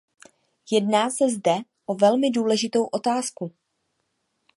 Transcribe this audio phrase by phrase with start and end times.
[0.71, 1.53] Jedná se zde
[1.85, 3.51] o velmi důležitou otázku.